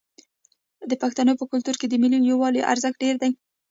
[0.89, 3.31] د پښتنو په کلتور کې د ملي یووالي ارزښت ډیر دی.